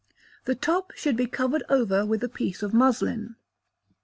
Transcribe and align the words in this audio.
The 0.45 0.55
top 0.55 0.93
should 0.95 1.15
be 1.15 1.27
covered 1.27 1.61
over 1.69 2.07
with 2.07 2.23
a 2.23 2.27
piece 2.27 2.63
of 2.63 2.73
muslin. 2.73 3.35